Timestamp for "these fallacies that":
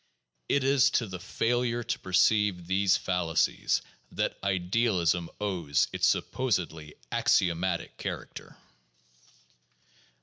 2.65-4.35